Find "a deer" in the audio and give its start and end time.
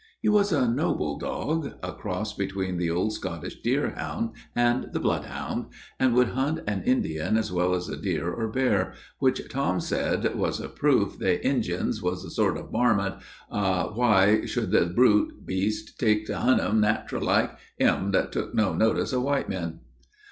7.87-8.33